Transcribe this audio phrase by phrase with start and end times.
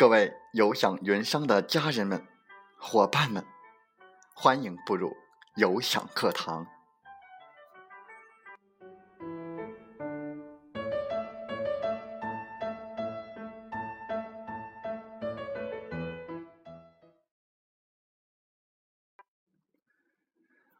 [0.00, 2.26] 各位有享云商的家人们、
[2.78, 3.44] 伙伴们，
[4.32, 5.14] 欢迎步入
[5.56, 6.66] 有享课堂。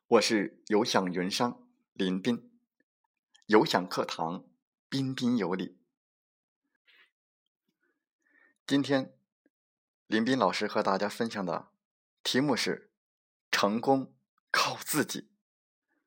[0.09, 1.61] 我是有享云商
[1.93, 2.51] 林斌，
[3.45, 4.47] 有享课堂
[4.89, 5.80] 彬彬有礼。
[8.71, 9.13] 今天，
[10.07, 11.73] 林斌老师和大家分享的
[12.23, 12.93] 题目是：
[13.51, 14.15] 成功
[14.53, 15.29] 靠自己，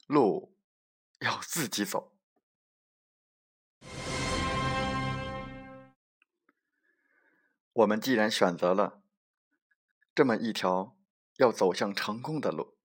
[0.08, 0.56] 路
[1.20, 2.16] 要自己走。
[7.74, 9.04] 我们既然选择了
[10.16, 10.96] 这么一条
[11.36, 12.78] 要走向成功的路，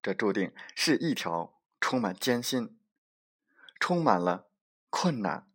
[0.00, 2.80] 这注定是一条充满艰辛、
[3.78, 4.48] 充满了
[4.88, 5.46] 困难、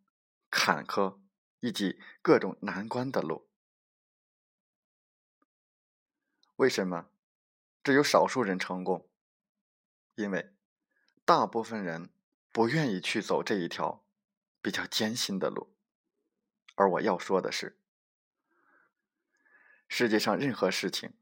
[0.51, 1.17] 坎坷
[1.59, 3.46] 以及各种难关的路。
[6.57, 7.09] 为什么
[7.83, 9.07] 只有少数人成功？
[10.15, 10.55] 因为
[11.23, 12.09] 大部分人
[12.51, 14.03] 不愿意去走这一条
[14.59, 15.75] 比较艰辛的路。
[16.73, 17.79] 而我要说的是，
[19.87, 21.13] 世界上任何事情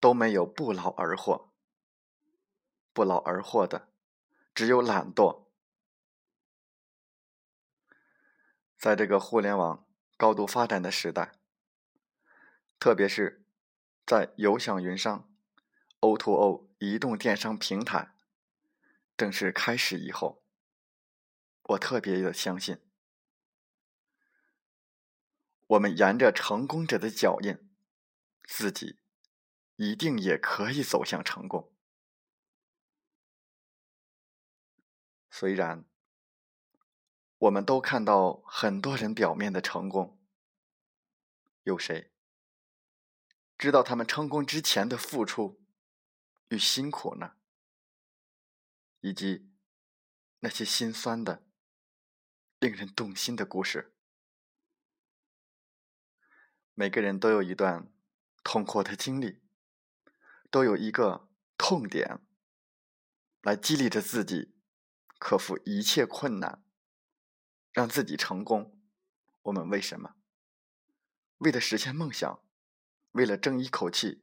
[0.00, 1.52] 都没有不劳而获，
[2.94, 3.90] 不劳而获的
[4.54, 5.44] 只有懒惰。
[8.78, 11.32] 在这个互联网高度发展的时代，
[12.78, 13.41] 特别是。
[14.04, 15.32] 在有享云商
[16.00, 18.14] O2O 移动电商平台
[19.16, 20.42] 正式开始以后，
[21.62, 22.80] 我特别的相信，
[25.68, 27.70] 我们沿着成功者的脚印，
[28.44, 28.98] 自己
[29.76, 31.72] 一定也可以走向成功。
[35.30, 35.84] 虽然
[37.38, 40.20] 我们都看到很多人表面的成功，
[41.62, 42.11] 有谁？
[43.62, 45.62] 知道他们成功之前的付出
[46.48, 47.36] 与辛苦呢，
[48.98, 49.52] 以及
[50.40, 51.46] 那些心酸的、
[52.58, 53.94] 令人动心的故事。
[56.74, 57.88] 每个人都有一段
[58.42, 59.40] 痛苦的经历，
[60.50, 62.18] 都有一个痛点，
[63.42, 64.56] 来激励着自己
[65.20, 66.64] 克服一切困难，
[67.70, 68.82] 让自己成功。
[69.42, 70.16] 我们为什么？
[71.36, 72.42] 为了实现梦想。
[73.12, 74.22] 为了争一口气，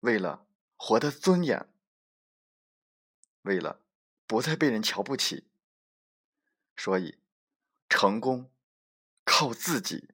[0.00, 0.46] 为了
[0.76, 1.68] 活得尊严，
[3.42, 3.80] 为了
[4.26, 5.48] 不再被人瞧不起，
[6.76, 7.18] 所以
[7.88, 8.50] 成功
[9.24, 10.10] 靠自己。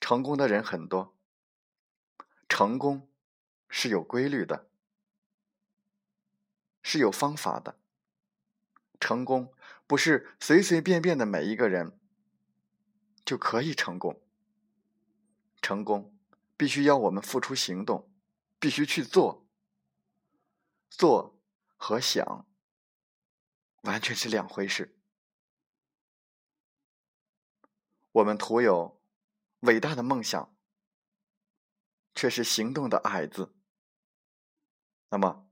[0.00, 1.16] 成功的人很多，
[2.48, 3.08] 成功
[3.68, 4.68] 是有规律的，
[6.82, 7.78] 是有方法的。
[8.98, 9.54] 成功
[9.86, 11.98] 不是随随便便的每一个人。
[13.32, 14.20] 就可以成功。
[15.62, 16.14] 成功
[16.54, 18.12] 必须要我们付出行动，
[18.58, 19.48] 必须去做。
[20.90, 21.40] 做
[21.78, 22.46] 和想
[23.84, 24.94] 完全是两回事。
[28.10, 29.00] 我们徒有
[29.60, 30.54] 伟大的梦想，
[32.14, 33.54] 却是行动的矮子，
[35.08, 35.48] 那么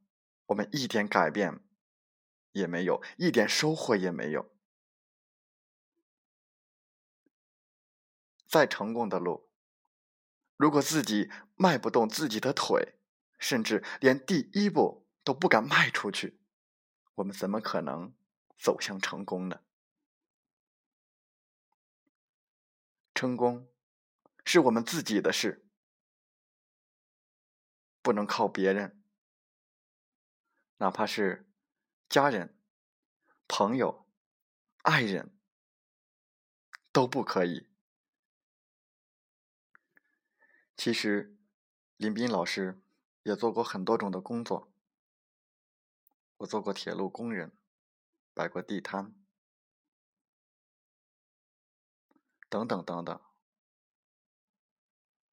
[0.49, 1.65] 我们一点改变
[2.53, 4.60] 也没有，一点收获也没有。
[8.51, 9.49] 再成功的路，
[10.57, 12.99] 如果自己迈不动自己的腿，
[13.39, 16.41] 甚至连第一步都不敢迈出去，
[17.15, 18.13] 我们怎么可能
[18.59, 19.61] 走向成功呢？
[23.15, 23.71] 成功
[24.45, 25.65] 是我们自己的事，
[28.03, 29.01] 不能靠别人，
[30.79, 31.49] 哪怕是
[32.09, 32.59] 家人、
[33.47, 34.09] 朋友、
[34.83, 35.39] 爱人，
[36.91, 37.70] 都不可以。
[40.83, 41.37] 其实，
[41.99, 42.81] 林斌老师
[43.25, 44.73] 也做过很多种的工作。
[46.39, 47.55] 我做过铁路工人，
[48.33, 49.15] 摆过地摊，
[52.49, 53.21] 等等等等。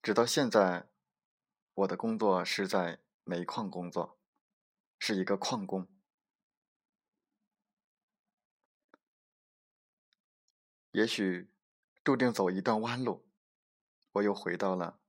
[0.01, 0.89] 直到现在，
[1.75, 4.19] 我的工作是在煤矿工作，
[4.99, 5.87] 是一个矿工。
[10.91, 11.49] 也许
[12.03, 13.25] 注定走一段弯路，
[14.11, 14.99] 我又回到了。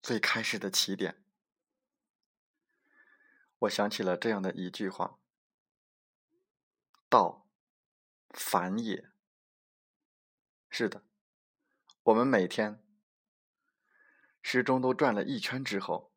[0.00, 1.22] 最开始的起点，
[3.58, 5.18] 我想起了这样的一句话
[7.10, 7.48] ：“道，
[8.30, 9.10] 繁也。”
[10.70, 11.04] 是的，
[12.04, 12.84] 我们每天
[14.40, 16.14] 时钟都转了一圈之后，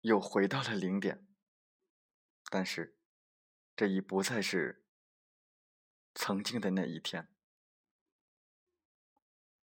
[0.00, 1.26] 又回到了零点。
[2.50, 2.98] 但是，
[3.76, 4.86] 这已不再是
[6.14, 7.28] 曾经的那一天。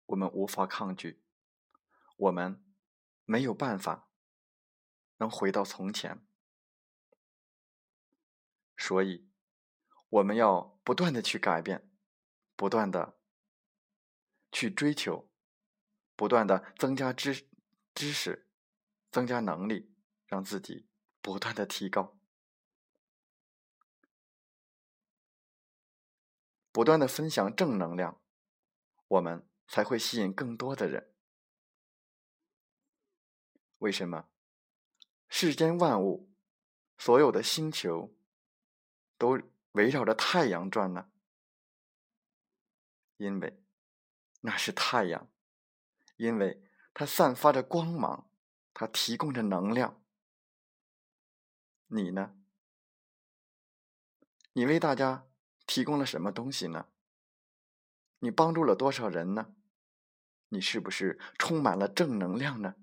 [0.05, 1.23] 我们无法抗拒，
[2.15, 2.63] 我们
[3.29, 4.09] 没有办法
[5.17, 6.25] 能回到从前，
[8.75, 9.29] 所以
[10.09, 11.87] 我们要不断的去改变，
[12.55, 13.19] 不断的
[14.51, 15.29] 去追求，
[16.15, 17.47] 不断的增加知
[17.93, 18.49] 知识，
[19.11, 19.93] 增加能力，
[20.25, 20.89] 让自己
[21.21, 22.17] 不断的提高，
[26.71, 28.19] 不断的分享正能量，
[29.07, 29.45] 我们。
[29.71, 31.08] 才会吸引更多的人。
[33.79, 34.29] 为什么？
[35.27, 36.29] 世间万物，
[36.97, 38.15] 所有的星球，
[39.17, 39.41] 都
[39.73, 41.11] 围绕着太阳转呢？
[43.17, 43.61] 因为
[44.41, 45.29] 那是太阳，
[46.17, 48.29] 因为它散发着光芒，
[48.73, 50.01] 它提供着能量。
[51.87, 52.35] 你呢？
[54.53, 55.27] 你为大家
[55.65, 56.87] 提供了什么东西呢？
[58.19, 59.55] 你帮助了多少人呢？
[60.49, 62.75] 你是不是充满了正能量呢？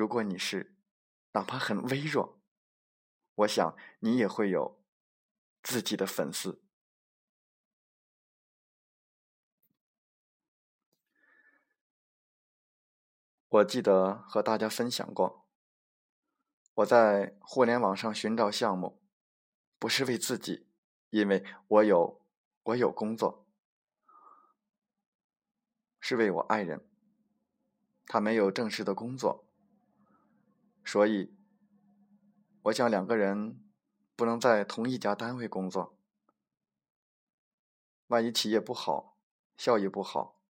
[0.00, 0.74] 如果你是，
[1.32, 2.40] 哪怕很微弱，
[3.34, 4.82] 我想你也会有
[5.62, 6.62] 自己的粉丝。
[13.48, 15.46] 我记得和大家分享过，
[16.76, 19.02] 我在互联网上寻找项目，
[19.78, 20.66] 不是为自己，
[21.10, 22.24] 因为我有
[22.62, 23.46] 我有工作。
[26.00, 26.88] 是为我爱人，
[28.06, 29.49] 他没有正式的工作，
[30.84, 31.36] 所以
[32.62, 33.62] 我想两个人
[34.16, 35.98] 不能在同一家单位工作，
[38.08, 39.18] 万一企业不好，
[39.56, 40.42] 效益不好，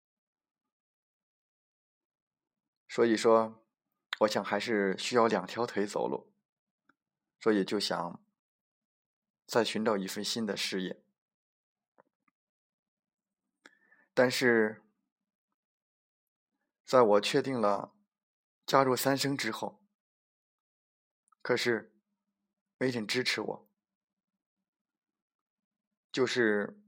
[2.89, 3.63] 所以说，
[4.21, 6.33] 我想还是需要两条腿走路，
[7.39, 8.23] 所以就想
[9.47, 11.03] 再寻找一份新的事业，
[14.15, 14.85] 但是。
[16.83, 17.95] 在我确定了
[18.67, 19.80] 加入三生之后，
[21.43, 21.95] 可是
[22.79, 23.71] 没人支持我，
[26.13, 26.81] 就是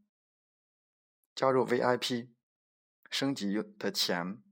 [1.35, 2.31] 加入 VIP
[3.11, 4.43] 升级的钱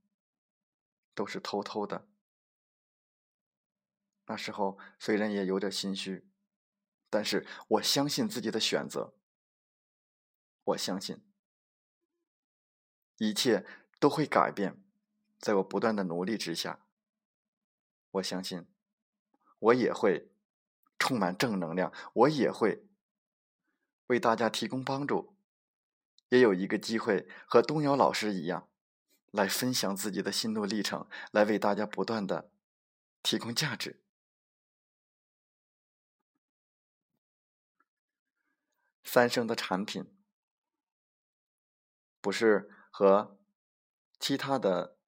[1.14, 2.08] 都是偷偷的。
[4.26, 6.30] 那时候虽然也有点心虚，
[7.08, 9.16] 但是我相信自己的选择，
[10.62, 11.26] 我相信
[13.16, 13.66] 一切
[13.98, 14.82] 都会改变。
[15.38, 16.86] 在我不断的努力之下，
[18.10, 18.69] 我相信
[19.60, 20.28] 我也会
[20.98, 22.84] 充满正能量，我也会
[24.08, 25.36] 为大家提供帮助，
[26.28, 28.68] 也有一个机会和东瑶老师一样，
[29.30, 32.50] 来分享自己的心路历程，来为大家不断的
[33.22, 34.02] 提供价值。
[39.04, 40.12] 三生的产品
[42.20, 43.38] 不是和
[44.18, 44.98] 其他的。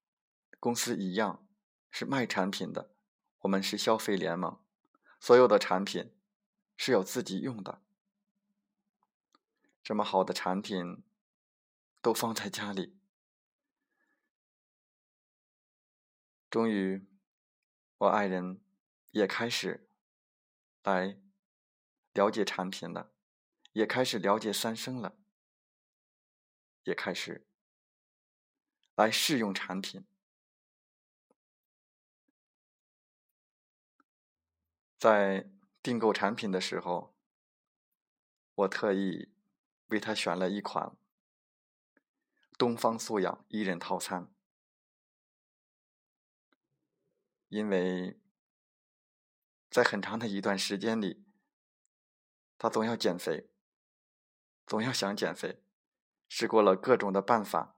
[0.60, 1.44] 公司一样
[1.90, 2.91] 是卖产品的，
[3.42, 4.60] 我们是消费联盟，
[5.20, 6.14] 所有的产品
[6.76, 7.82] 是要自己用的。
[9.82, 11.02] 这么好的产品
[12.00, 12.96] 都放在家里，
[16.48, 17.04] 终于
[17.98, 18.60] 我爱人
[19.10, 19.88] 也开始
[20.84, 21.18] 来
[22.12, 23.12] 了解产品了，
[23.72, 25.16] 也开始了解三生了，
[26.84, 27.44] 也开始
[28.94, 30.06] 来试用产品。
[35.02, 35.50] 在
[35.82, 37.12] 订购产品的时候，
[38.54, 39.34] 我特意
[39.88, 40.96] 为他选了一款
[42.56, 44.32] 东方素养一人套餐，
[47.48, 48.20] 因为
[49.68, 51.24] 在很长的一段时间里，
[52.56, 53.50] 他总要减肥，
[54.68, 55.64] 总要想减肥，
[56.28, 57.76] 试过了各种的办法，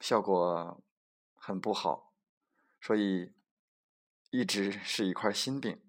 [0.00, 0.84] 效果
[1.34, 2.12] 很不好，
[2.78, 3.39] 所以。
[4.30, 5.82] 一直是一块心病，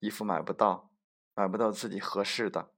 [0.00, 0.92] 衣服买不到，
[1.34, 2.74] 买不到自己合适的，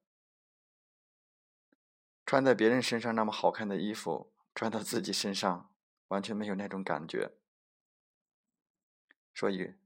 [2.27, 5.75] 穿在别人身上那么好看的衣服，穿到自己身上
[6.09, 7.38] 完全没有那种感觉，
[9.33, 9.77] 所以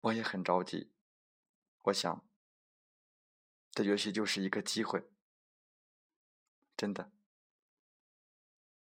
[0.00, 0.92] 我也很着急。
[1.82, 2.26] 我想，
[3.72, 5.10] 这也许就是一个机会，
[6.74, 7.12] 真的。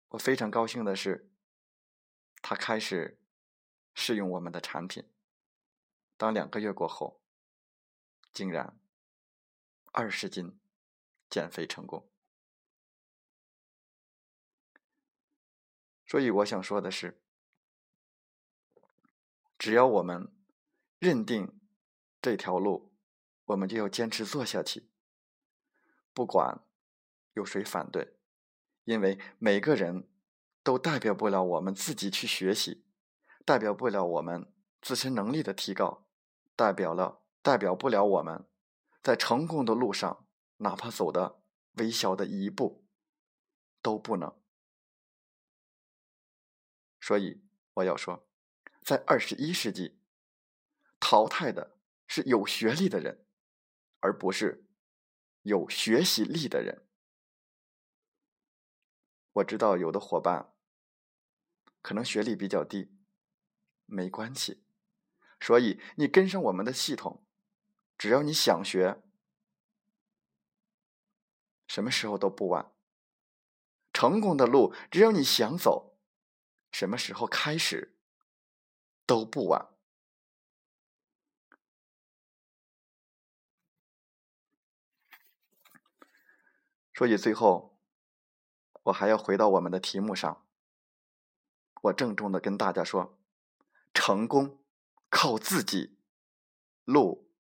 [0.10, 1.30] 我非常高兴的是，
[2.42, 3.20] 他开始
[3.94, 5.12] 试用我们的产品。
[6.18, 7.22] 当两个月过后，
[8.32, 8.80] 竟然
[9.92, 10.60] 二十斤
[11.30, 12.10] 减肥成功。
[16.08, 17.22] 所以我想说的是，
[19.58, 20.32] 只要我们
[21.00, 21.60] 认定
[22.22, 22.94] 这条路，
[23.46, 24.88] 我们就要坚持做下去，
[26.14, 26.62] 不管
[27.34, 28.16] 有谁反对，
[28.84, 30.08] 因为每个人
[30.64, 32.86] 都代表不了我们自己去学习，
[33.44, 36.05] 代表不了我们自身能力的提高，
[36.56, 38.48] 代表了代表不了我们
[39.04, 41.42] 在成功的路上哪怕走的
[41.74, 42.86] 微小的一步
[43.82, 44.42] 都不能。
[47.02, 47.44] 所以
[47.76, 48.28] 我要说，
[48.82, 50.00] 在二十一世纪，
[51.00, 53.28] 淘汰的是有学历的人，
[54.00, 54.66] 而不是
[55.44, 56.88] 有学习力的人。
[59.34, 60.56] 我知道有的伙伴
[61.82, 62.98] 可能学历比较低，
[63.86, 64.65] 没关系，
[65.46, 67.24] 所以你跟上我们的系统，
[68.00, 69.04] 只要你想学，
[71.68, 72.74] 什么时候都不晚。
[73.94, 76.00] 成功的路，只要你想走，
[76.72, 77.96] 什么时候开始
[79.06, 79.70] 都不晚。
[86.96, 87.78] 所以最后。
[88.86, 90.46] 我还要回到我们的题目上，
[91.82, 93.18] 我郑重的跟大家说：
[93.96, 94.64] 成功
[95.18, 95.98] 靠自己，
[96.84, 97.32] 路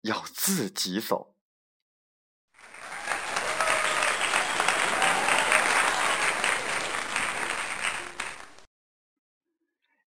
[0.00, 1.36] 要自己走。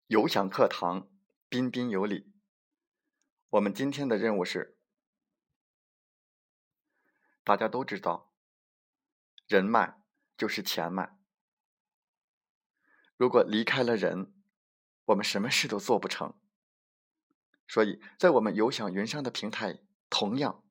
[0.07, 1.07] 有享课堂，
[1.47, 2.33] 彬彬有礼。
[3.49, 4.79] 我们今天的任务是，
[7.43, 8.33] 大家都知道，
[9.45, 10.01] 人脉。
[10.35, 11.17] 就是钱脉。
[13.17, 14.33] 如果离开了人，
[15.03, 16.39] 我们什么事都做不成。
[17.69, 20.63] 所以在我们有享云商的平台，同样，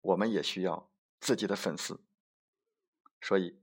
[0.00, 0.88] 我们也需要
[1.20, 2.00] 自己的粉丝。
[3.20, 3.60] 所以，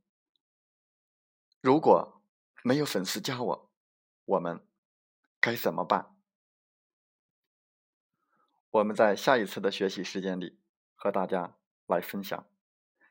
[1.61, 2.21] 如果
[2.63, 3.71] 没有粉丝加我，
[4.25, 4.67] 我们
[5.39, 6.17] 该怎么办？
[8.71, 10.59] 我们在下一次的学习时间里
[10.95, 11.55] 和大家
[11.87, 12.45] 来分享。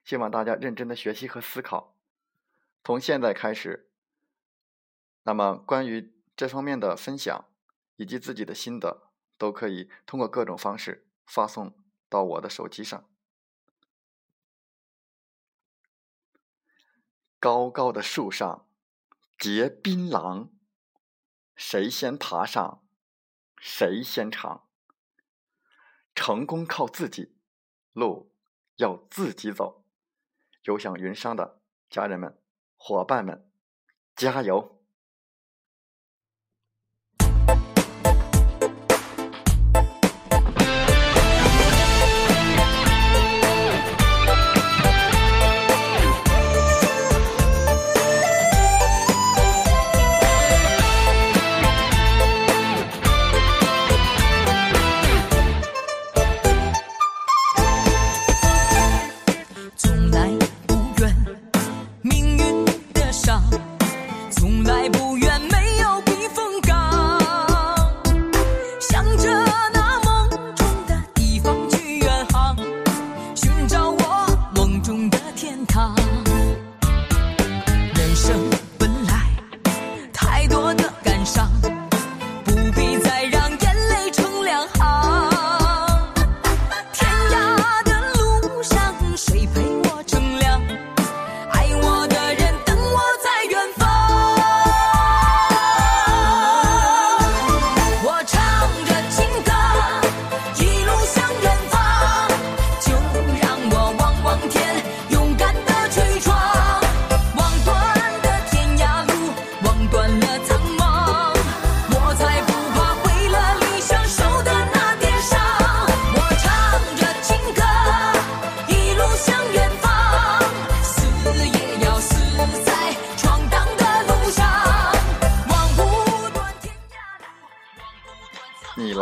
[0.05, 1.97] 希望大家认真的学习和思考。
[2.85, 3.91] 从现在开始，
[5.23, 7.49] 那么关于这方面的分享
[7.97, 9.04] 以及自己的心得，
[9.37, 11.77] 都可以通过各种方式发送
[12.09, 13.09] 到我的手机上。
[17.39, 18.67] 高高的树上
[19.39, 20.51] 结槟榔，
[21.55, 22.87] 谁先爬上，
[23.59, 24.69] 谁先尝。
[26.15, 27.37] 成功靠自己，
[27.93, 28.33] 路
[28.77, 29.85] 要自己走。
[30.63, 31.61] 有想云商的
[31.91, 32.41] 家人们。
[32.77, 33.51] 伙伴们，
[34.15, 34.74] 加油！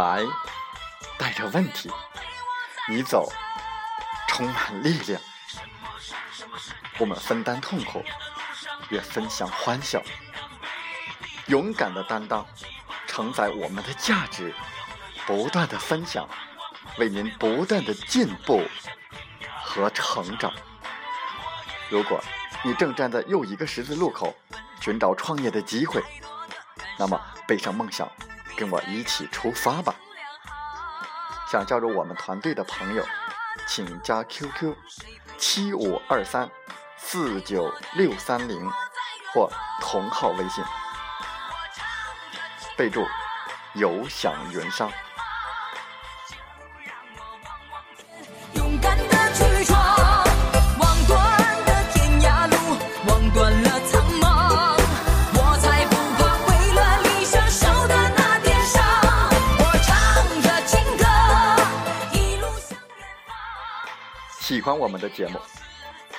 [0.03, 0.25] 来，
[1.17, 1.89] 带着问题，
[2.89, 3.33] 你走，
[4.27, 5.21] 充满力量。
[6.99, 8.03] 我们分担痛苦，
[8.91, 10.03] 也分享欢笑。
[11.47, 12.45] 勇敢的担当，
[13.07, 14.53] 承载我们的价值，
[15.25, 16.29] 不断的分享，
[16.99, 18.61] 为您不断的进步
[19.63, 20.53] 和成长。
[21.89, 22.21] 如果
[22.65, 24.35] 你正站在又一个十字路口，
[24.81, 26.03] 寻找创业的机会，
[26.99, 28.11] 那么背上梦想。
[28.63, 29.93] 跟我一起出发吧！
[31.51, 33.05] 想加入我们团队的朋友，
[33.67, 34.77] 请加 QQ
[35.37, 36.49] 七五二三
[36.97, 38.71] 四九六三零
[39.35, 39.51] 或
[39.81, 40.63] 同号微信，
[42.77, 43.05] 备注
[43.75, 44.89] “有享云商”。
[64.53, 65.41] 喜欢我们的节目，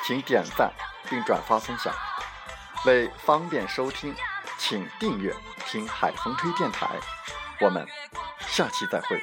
[0.04, 0.74] 请点赞
[1.08, 1.94] 并转发分享。
[2.84, 4.12] 为方便收听，
[4.58, 5.32] 请订阅
[5.70, 6.88] “听海风吹电台”。
[7.62, 7.88] 我们
[8.40, 9.22] 下期再会。